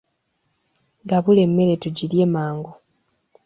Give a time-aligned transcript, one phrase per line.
[1.09, 2.71] Gabula emmere tugirye mangu.